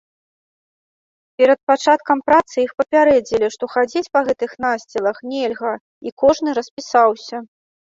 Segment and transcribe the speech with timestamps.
[1.41, 5.73] Перад пачаткам працы іх папярэдзілі, што хадзіць па гэтых насцілах нельга
[6.09, 7.47] і кожны распісаўся.